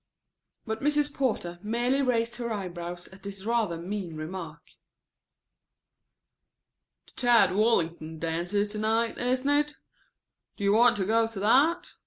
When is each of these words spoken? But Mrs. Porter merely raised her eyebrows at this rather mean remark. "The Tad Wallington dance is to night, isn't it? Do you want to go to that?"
But 0.65 0.81
Mrs. 0.81 1.13
Porter 1.13 1.59
merely 1.61 2.01
raised 2.01 2.37
her 2.37 2.51
eyebrows 2.51 3.07
at 3.09 3.21
this 3.21 3.45
rather 3.45 3.77
mean 3.77 4.15
remark. 4.15 4.71
"The 7.05 7.11
Tad 7.11 7.53
Wallington 7.53 8.17
dance 8.17 8.51
is 8.55 8.69
to 8.69 8.79
night, 8.79 9.19
isn't 9.19 9.47
it? 9.47 9.75
Do 10.57 10.63
you 10.63 10.73
want 10.73 10.97
to 10.97 11.05
go 11.05 11.27
to 11.27 11.39
that?" 11.41 11.93